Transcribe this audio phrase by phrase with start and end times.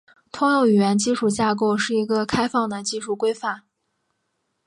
[0.31, 3.65] 通用语言基础架构是一个开放的技术规范。